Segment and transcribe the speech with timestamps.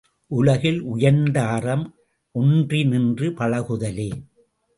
[0.31, 1.85] உலகில் உயர்ந்த அறம்
[2.35, 4.09] ஒன்றி நின்று பழகுதலே!